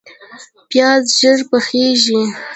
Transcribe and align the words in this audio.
پیاز 0.69 1.03
ژر 1.19 1.39
پخیږي 1.49 2.21